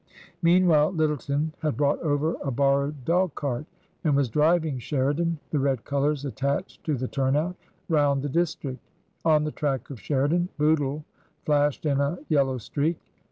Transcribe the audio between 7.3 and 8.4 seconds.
out— round the